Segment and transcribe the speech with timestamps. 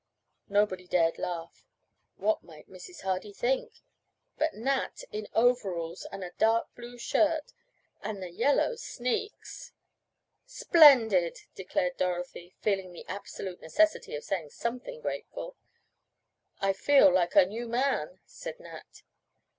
[0.49, 1.67] Nobody dared to laugh.
[2.15, 3.01] What might Mrs.
[3.01, 3.83] Hardy think?
[4.35, 6.07] But Nat in overalls!
[6.11, 7.53] And a dark blue shirt!
[8.01, 9.73] And the yellow sneaks!
[10.47, 15.55] "Splendid," declared Dorothy, feeling the absolute necessity of saying something grateful.
[16.59, 19.03] "I feel like a new man," said Nat.